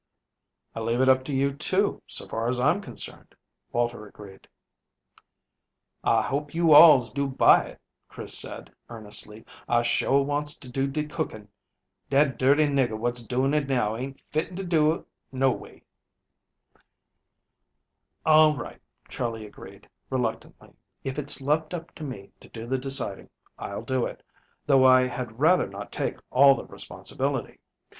"I 0.73 0.79
leave 0.79 0.99
it 0.99 1.09
up 1.09 1.23
to 1.25 1.31
you, 1.31 1.53
too, 1.53 2.01
so 2.07 2.27
far 2.27 2.47
as 2.47 2.59
I'm 2.59 2.81
concerned," 2.81 3.35
Walter 3.71 4.07
agreed. 4.07 4.47
"I 6.03 6.23
hopes 6.23 6.55
you 6.55 6.73
alls 6.73 7.11
do 7.11 7.27
buy 7.27 7.65
it," 7.67 7.81
Chris 8.07 8.35
said, 8.35 8.73
earnestly; 8.89 9.45
"I 9.69 9.83
sho' 9.83 10.19
wants 10.23 10.57
to 10.57 10.67
do 10.69 10.87
de 10.87 11.03
cookin'; 11.03 11.49
dat 12.09 12.39
dirty 12.39 12.65
nigger 12.65 12.97
what's 12.97 13.21
doing 13.23 13.53
it 13.53 13.67
now 13.67 13.95
ain't 13.95 14.23
fitting 14.31 14.55
to 14.55 14.63
do 14.63 14.91
hit, 14.91 15.05
no 15.31 15.51
way." 15.51 15.83
"All 18.25 18.57
right," 18.57 18.81
Charley 19.07 19.45
agreed, 19.45 19.87
reluctantly. 20.09 20.73
"If 21.03 21.19
it's 21.19 21.41
left 21.41 21.75
up 21.75 21.93
to 21.93 22.03
me 22.03 22.31
to 22.39 22.49
do 22.49 22.65
the 22.65 22.79
deciding, 22.79 23.29
I'll 23.59 23.83
do 23.83 24.07
it, 24.07 24.23
though 24.65 24.83
I 24.83 25.05
had 25.05 25.39
rather 25.39 25.67
not 25.67 25.91
take 25.91 26.17
all 26.31 26.55
the 26.55 26.65
responsibility. 26.65 27.59